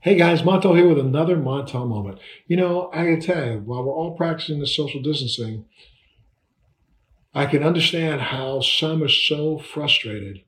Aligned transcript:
Hey 0.00 0.14
guys, 0.14 0.42
Montel 0.42 0.76
here 0.76 0.86
with 0.86 0.98
another 0.98 1.36
Montel 1.36 1.88
moment. 1.88 2.20
You 2.46 2.56
know, 2.56 2.90
I 2.92 3.04
can 3.04 3.20
tell 3.20 3.44
you, 3.44 3.58
while 3.64 3.82
we're 3.82 3.94
all 3.94 4.14
practicing 4.14 4.60
the 4.60 4.66
social 4.66 5.02
distancing, 5.02 5.64
I 7.34 7.46
can 7.46 7.64
understand 7.64 8.20
how 8.20 8.60
some 8.60 9.02
are 9.02 9.08
so 9.08 9.58
frustrated 9.58 10.42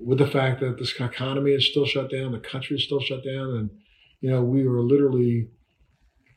with 0.00 0.18
the 0.18 0.26
fact 0.26 0.60
that 0.60 0.78
this 0.78 0.98
economy 0.98 1.52
is 1.52 1.68
still 1.68 1.84
shut 1.84 2.10
down, 2.10 2.32
the 2.32 2.40
country 2.40 2.76
is 2.76 2.84
still 2.84 3.00
shut 3.00 3.22
down, 3.22 3.50
and 3.50 3.70
you 4.20 4.30
know, 4.30 4.42
we 4.42 4.62
are 4.62 4.80
literally 4.80 5.50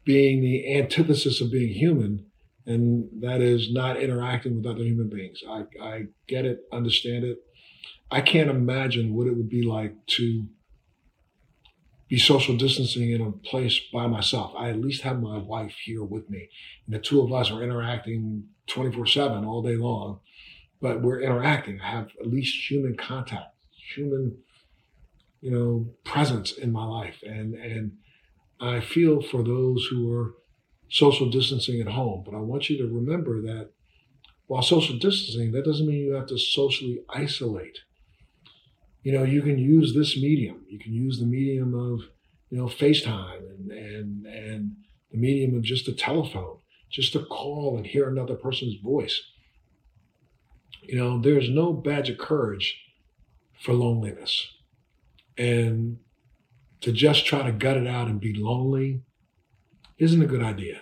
being 0.05 0.41
the 0.41 0.77
antithesis 0.77 1.41
of 1.41 1.51
being 1.51 1.73
human, 1.73 2.25
and 2.67 3.09
that 3.21 3.41
is 3.41 3.71
not 3.71 3.97
interacting 3.97 4.57
with 4.57 4.67
other 4.67 4.83
human 4.83 5.09
beings. 5.09 5.39
I, 5.49 5.63
I 5.81 6.03
get 6.27 6.45
it, 6.45 6.59
understand 6.71 7.23
it. 7.23 7.37
I 8.11 8.21
can't 8.21 8.49
imagine 8.49 9.15
what 9.15 9.27
it 9.27 9.35
would 9.35 9.49
be 9.49 9.63
like 9.63 10.05
to 10.17 10.47
be 12.07 12.17
social 12.17 12.55
distancing 12.55 13.11
in 13.11 13.21
a 13.21 13.31
place 13.31 13.79
by 13.91 14.07
myself. 14.07 14.53
I 14.57 14.69
at 14.69 14.79
least 14.79 15.01
have 15.03 15.21
my 15.21 15.37
wife 15.37 15.75
here 15.83 16.03
with 16.03 16.29
me. 16.29 16.49
And 16.85 16.95
the 16.95 16.99
two 16.99 17.21
of 17.21 17.33
us 17.33 17.51
are 17.51 17.61
interacting 17.61 18.45
24 18.67 19.05
7 19.07 19.45
all 19.45 19.61
day 19.61 19.75
long, 19.75 20.19
but 20.81 21.01
we're 21.01 21.21
interacting. 21.21 21.81
I 21.81 21.89
have 21.89 22.09
at 22.19 22.27
least 22.27 22.69
human 22.69 22.95
contact, 22.95 23.55
human, 23.93 24.37
you 25.41 25.51
know, 25.51 25.89
presence 26.05 26.53
in 26.53 26.71
my 26.71 26.85
life. 26.85 27.17
And, 27.23 27.55
and 27.55 27.97
I 28.59 28.79
feel 28.79 29.21
for 29.21 29.43
those 29.43 29.87
who 29.87 30.11
are 30.13 30.33
social 30.89 31.29
distancing 31.29 31.81
at 31.81 31.87
home, 31.87 32.23
but 32.25 32.35
I 32.35 32.39
want 32.39 32.69
you 32.69 32.77
to 32.77 32.87
remember 32.87 33.41
that 33.41 33.71
while 34.45 34.61
social 34.61 34.97
distancing, 34.97 35.51
that 35.51 35.65
doesn't 35.65 35.85
mean 35.85 35.99
you 35.99 36.13
have 36.13 36.27
to 36.27 36.37
socially 36.37 36.99
isolate 37.09 37.79
you 39.03 39.11
know, 39.11 39.23
you 39.23 39.41
can 39.41 39.57
use 39.57 39.93
this 39.93 40.17
medium. 40.17 40.65
You 40.69 40.79
can 40.79 40.93
use 40.93 41.19
the 41.19 41.25
medium 41.25 41.73
of, 41.73 42.01
you 42.49 42.57
know, 42.57 42.65
FaceTime 42.65 43.39
and 43.39 43.71
and 43.71 44.25
and 44.25 44.75
the 45.11 45.17
medium 45.17 45.55
of 45.55 45.61
just 45.61 45.87
a 45.87 45.93
telephone, 45.93 46.57
just 46.89 47.13
to 47.13 47.25
call 47.25 47.77
and 47.77 47.85
hear 47.85 48.09
another 48.09 48.35
person's 48.35 48.75
voice. 48.75 49.21
You 50.83 50.97
know, 50.97 51.19
there's 51.19 51.49
no 51.49 51.73
badge 51.73 52.09
of 52.09 52.17
courage 52.17 52.77
for 53.59 53.73
loneliness. 53.73 54.47
And 55.37 55.99
to 56.81 56.91
just 56.91 57.25
try 57.25 57.43
to 57.43 57.51
gut 57.51 57.77
it 57.77 57.87
out 57.87 58.07
and 58.07 58.19
be 58.19 58.33
lonely 58.33 59.01
isn't 59.97 60.21
a 60.21 60.27
good 60.27 60.43
idea. 60.43 60.81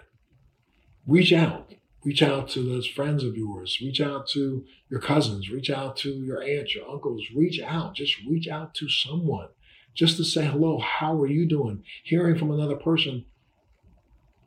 Reach 1.08 1.32
out. 1.34 1.74
Reach 2.06 2.22
out 2.22 2.48
to 2.50 2.62
those 2.62 2.86
friends 2.86 3.24
of 3.24 3.36
yours. 3.36 3.80
Reach 3.82 4.00
out 4.00 4.28
to 4.28 4.64
your 4.92 5.00
cousins. 5.00 5.50
Reach 5.50 5.72
out 5.72 5.98
to 5.98 6.12
your 6.12 6.44
aunts, 6.44 6.76
your 6.76 6.88
uncles. 6.88 7.24
Reach 7.36 7.60
out. 7.60 7.96
Just 7.96 8.16
reach 8.30 8.48
out 8.48 8.76
to 8.76 8.88
someone 8.88 9.48
just 9.96 10.18
to 10.18 10.24
say 10.24 10.46
hello. 10.46 10.80
How 10.80 11.20
are 11.20 11.28
you 11.28 11.48
doing? 11.48 11.84
Hearing 12.04 12.38
from 12.38 12.52
another 12.52 12.76
person 12.76 13.26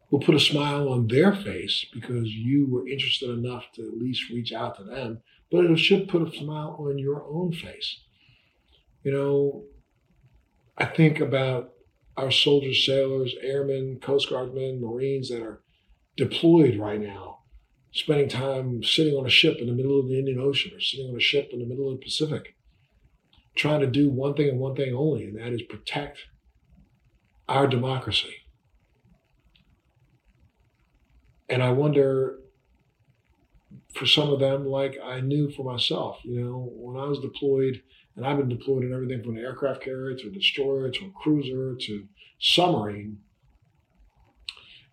will 0.09 0.21
put 0.21 0.37
a 0.37 0.41
smile 0.41 0.89
on 0.89 1.09
their 1.09 1.35
face 1.35 1.85
because 1.93 2.29
you 2.29 2.69
were 2.71 2.87
interested 2.87 3.29
enough 3.29 3.65
to 3.75 3.83
at 3.83 3.99
least 3.99 4.31
reach 4.31 4.53
out 4.53 4.77
to 4.77 4.85
them, 4.85 5.21
but 5.51 5.65
it 5.65 5.79
should 5.79 6.09
put 6.09 6.23
a 6.23 6.39
smile 6.39 6.77
on 6.79 6.97
your 6.97 7.25
own 7.25 7.53
face. 7.53 7.99
You 9.03 9.11
know, 9.13 9.65
I 10.77 10.85
think 10.85 11.19
about 11.19 11.73
our 12.17 12.31
soldiers, 12.31 12.87
sailors, 12.87 13.35
airmen, 13.43 13.99
Coast 14.01 14.31
Guardmen, 14.31 14.81
Marines 14.81 15.31
that 15.31 15.43
are 15.43 15.61
deployed 16.17 16.77
right 16.77 17.01
now 17.01 17.39
spending 17.93 18.29
time 18.29 18.83
sitting 18.83 19.15
on 19.15 19.27
a 19.27 19.31
ship 19.31 19.59
in 19.59 19.67
the 19.67 19.73
middle 19.73 19.99
of 19.99 20.09
the 20.09 20.19
Indian 20.19 20.39
Ocean 20.39 20.73
or 20.75 20.81
sitting 20.81 21.09
on 21.09 21.17
a 21.17 21.21
ship 21.21 21.51
in 21.53 21.59
the 21.59 21.67
middle 21.67 21.91
of 21.91 21.99
the 21.99 22.05
Pacific, 22.05 22.55
trying 23.55 23.81
to 23.81 23.87
do 23.87 24.09
one 24.09 24.35
thing 24.35 24.49
and 24.49 24.59
one 24.59 24.77
thing 24.77 24.95
only, 24.95 25.25
and 25.25 25.39
that 25.39 25.53
is 25.53 25.63
protect 25.63 26.19
our 27.49 27.67
democracy. 27.67 28.35
And 31.49 31.63
I 31.63 31.71
wonder 31.71 32.41
for 33.95 34.07
some 34.07 34.31
of 34.31 34.39
them, 34.39 34.67
like 34.67 34.99
I 35.03 35.21
knew 35.21 35.51
for 35.51 35.65
myself, 35.65 36.19
you 36.25 36.41
know, 36.41 36.71
when 36.75 37.03
I 37.03 37.07
was 37.07 37.21
deployed, 37.21 37.83
and 38.17 38.27
I've 38.27 38.37
been 38.37 38.49
deployed 38.49 38.85
in 38.85 38.93
everything 38.93 39.23
from 39.23 39.37
an 39.37 39.43
aircraft 39.43 39.83
carrier 39.83 40.17
to 40.17 40.29
a 40.29 40.31
destroyer 40.31 40.91
to 40.91 41.07
a 41.07 41.11
cruiser 41.11 41.75
to 41.75 42.07
submarine. 42.39 43.19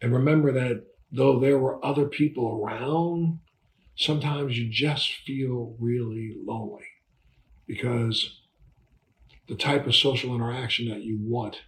And 0.02 0.14
remember 0.14 0.52
that 0.54 0.84
though 1.12 1.40
there 1.40 1.58
were 1.58 1.84
other 1.86 2.06
people 2.06 2.62
around, 2.64 3.40
sometimes 3.96 4.58
you 4.58 4.70
just 4.70 5.14
feel 5.26 5.76
really 5.80 6.36
lonely 6.46 6.86
because 7.68 8.42
the 9.48 9.56
type 9.56 9.88
of 9.88 9.96
social 9.96 10.36
interaction 10.36 10.90
that 10.90 11.04
you 11.04 11.18
want 11.22 11.62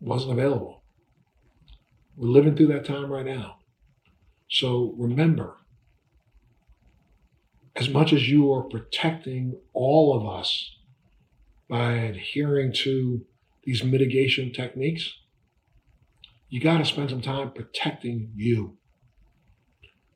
wasn't 0.00 0.32
available. 0.32 0.82
We're 2.16 2.28
living 2.28 2.56
through 2.56 2.68
that 2.68 2.84
time 2.84 3.10
right 3.10 3.24
now. 3.24 3.56
So 4.48 4.94
remember, 4.98 5.56
as 7.76 7.88
much 7.88 8.12
as 8.12 8.28
you 8.28 8.52
are 8.52 8.62
protecting 8.62 9.56
all 9.72 10.16
of 10.16 10.26
us 10.26 10.76
by 11.68 11.92
adhering 11.92 12.72
to 12.72 13.24
these 13.64 13.84
mitigation 13.84 14.52
techniques, 14.52 15.14
you 16.50 16.60
got 16.60 16.78
to 16.78 16.84
spend 16.84 17.10
some 17.10 17.22
time 17.22 17.52
protecting 17.52 18.32
you. 18.34 18.76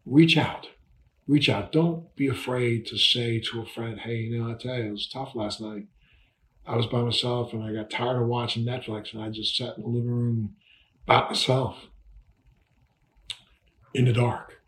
Reach 0.05 0.37
out. 0.37 0.69
Reach 1.28 1.49
out. 1.49 1.72
Don't 1.72 2.15
be 2.17 2.27
afraid 2.27 2.87
to 2.87 2.99
say 2.99 3.41
to 3.41 3.62
a 3.62 3.67
friend, 3.67 4.00
hey, 4.00 4.17
you 4.17 4.39
know, 4.39 4.50
I 4.50 4.55
tell 4.55 4.75
you, 4.75 4.89
it 4.89 4.91
was 4.91 5.09
tough 5.09 5.34
last 5.34 5.61
night. 5.61 5.87
I 6.67 6.77
was 6.77 6.87
by 6.87 7.03
myself 7.03 7.53
and 7.53 7.62
I 7.62 7.72
got 7.72 7.89
tired 7.89 8.21
of 8.21 8.27
watching 8.27 8.65
Netflix 8.65 9.15
and 9.15 9.22
I 9.22 9.31
just 9.31 9.56
sat 9.56 9.77
in 9.77 9.83
the 9.84 9.89
living 9.89 10.11
room 10.11 10.56
by 11.06 11.21
myself 11.21 11.77
in 13.95 14.06
the 14.06 14.12
dark. 14.12 14.61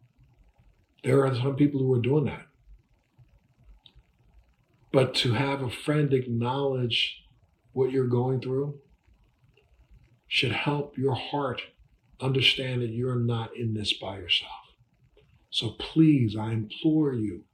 There 1.03 1.27
are 1.27 1.34
some 1.34 1.56
people 1.56 1.81
who 1.81 1.93
are 1.94 2.00
doing 2.00 2.27
that. 2.27 2.47
But 4.93 5.15
to 5.16 5.33
have 5.33 5.62
a 5.62 5.71
friend 5.71 6.12
acknowledge 6.15 7.25
what 7.72 7.91
you're 7.91 8.06
going 8.06 8.41
through 8.41 8.78
should 10.28 10.53
help 10.53 10.98
your 10.98 11.14
heart 11.14 11.62
understand 12.20 12.82
that 12.82 12.91
you're 12.91 13.14
not 13.14 13.56
in 13.56 13.75
this 13.75 13.92
by 13.92 14.19
yourself. 14.19 14.53
So 15.50 15.70
please, 15.70 16.37
I 16.37 16.53
implore 16.53 17.14
you, 17.14 17.44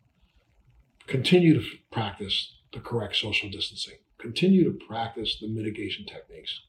continue 1.07 1.61
to 1.61 1.67
practice 1.91 2.55
the 2.73 2.81
correct 2.81 3.17
social 3.17 3.51
distancing. 3.51 3.99
Continue 4.19 4.65
to 4.65 4.87
practice 4.87 5.39
the 5.41 5.49
mitigation 5.49 6.07
techniques. 6.07 6.61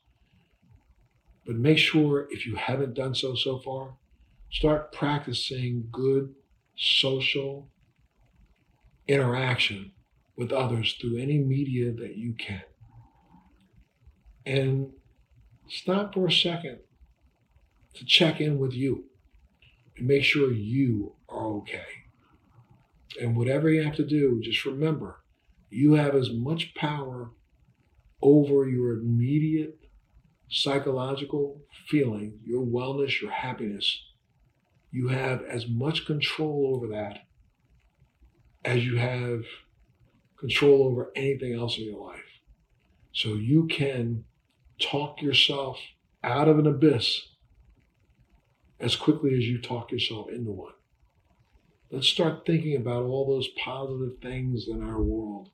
But 1.46 1.56
make 1.56 1.78
sure 1.78 2.28
if 2.32 2.46
you 2.46 2.56
haven't 2.56 2.94
done 2.94 3.16
so 3.16 3.36
so 3.36 3.60
far, 3.60 3.96
start 4.52 4.92
practicing 4.92 5.88
good 5.92 6.34
social 6.76 7.70
interaction 9.08 9.92
with 10.36 10.52
others 10.52 10.94
through 11.00 11.18
any 11.18 11.38
media 11.38 11.92
that 11.92 12.16
you 12.16 12.34
can. 12.34 12.64
And 14.46 14.92
stop 15.68 16.14
for 16.14 16.28
a 16.28 16.32
second 16.32 16.80
to 17.96 18.06
check 18.06 18.42
in 18.42 18.58
with 18.58 18.74
you 18.74 19.06
and 19.98 20.08
make 20.08 20.24
sure 20.24 20.52
you 20.52 21.16
are 21.30 21.48
okay. 21.48 21.86
And 23.22 23.38
whatever 23.38 23.70
you 23.70 23.84
have 23.84 23.96
to 23.98 24.06
do, 24.06 24.42
just 24.42 24.66
remember 24.66 25.24
you 25.70 25.94
have 25.94 26.16
as 26.16 26.32
much 26.32 26.74
power 26.76 27.32
over 28.22 28.68
your 28.68 28.94
immediate 28.94 29.80
psychological 30.50 31.62
feeling, 31.88 32.40
your 32.46 32.64
wellness, 32.64 33.22
your 33.22 33.32
happiness. 33.32 34.02
You 34.92 35.08
have 35.08 35.44
as 35.44 35.68
much 35.68 36.06
control 36.06 36.74
over 36.76 36.88
that 36.94 37.20
as 38.64 38.86
you 38.86 38.98
have 38.98 39.44
control 40.40 40.88
over 40.88 41.12
anything 41.16 41.54
else 41.54 41.78
in 41.78 41.86
your 41.86 42.08
life. 42.08 42.20
So 43.14 43.30
you 43.30 43.68
can 43.68 44.26
talk 44.80 45.22
yourself 45.22 45.80
out 46.24 46.48
of 46.48 46.60
an 46.60 46.68
abyss 46.68 47.28
as 48.80 48.96
quickly 48.96 49.34
as 49.34 49.46
you 49.46 49.60
talk 49.60 49.92
yourself 49.92 50.30
into 50.30 50.52
one. 50.52 50.74
Let's 51.92 52.08
start 52.08 52.46
thinking 52.46 52.76
about 52.76 53.04
all 53.04 53.28
those 53.28 53.48
positive 53.50 54.18
things 54.22 54.68
in 54.68 54.82
our 54.82 55.02
world. 55.02 55.50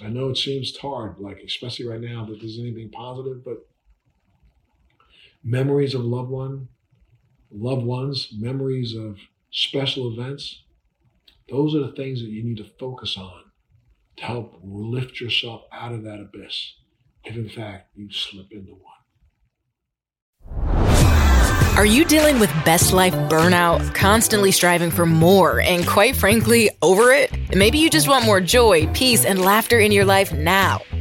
I 0.00 0.08
know 0.08 0.28
it 0.28 0.36
seems 0.36 0.76
hard, 0.76 1.18
like 1.18 1.38
especially 1.44 1.86
right 1.86 2.00
now, 2.00 2.24
that 2.24 2.38
there's 2.40 2.58
anything 2.58 2.90
positive, 2.90 3.44
but 3.44 3.66
memories 5.42 5.94
of 5.94 6.04
loved 6.04 6.30
one, 6.30 6.68
loved 7.50 7.84
ones, 7.84 8.28
memories 8.38 8.94
of 8.94 9.18
special 9.50 10.12
events, 10.12 10.62
those 11.48 11.74
are 11.74 11.80
the 11.80 11.92
things 11.92 12.20
that 12.20 12.30
you 12.30 12.44
need 12.44 12.58
to 12.58 12.70
focus 12.78 13.16
on 13.16 13.44
to 14.16 14.24
help 14.24 14.60
lift 14.62 15.20
yourself 15.20 15.62
out 15.72 15.92
of 15.92 16.04
that 16.04 16.20
abyss 16.20 16.74
if 17.24 17.36
in 17.36 17.48
fact 17.48 17.90
you 17.94 18.10
slip 18.10 18.46
into 18.50 18.72
one. 18.72 18.82
Are 21.78 21.86
you 21.86 22.04
dealing 22.04 22.40
with 22.40 22.50
best 22.64 22.92
life 22.92 23.14
burnout, 23.14 23.94
constantly 23.94 24.50
striving 24.50 24.90
for 24.90 25.06
more, 25.06 25.60
and 25.60 25.86
quite 25.86 26.16
frankly, 26.16 26.70
over 26.82 27.12
it? 27.12 27.30
Maybe 27.54 27.78
you 27.78 27.88
just 27.88 28.08
want 28.08 28.24
more 28.24 28.40
joy, 28.40 28.88
peace, 28.94 29.24
and 29.24 29.40
laughter 29.40 29.78
in 29.78 29.92
your 29.92 30.04
life 30.04 30.32
now. 30.32 30.80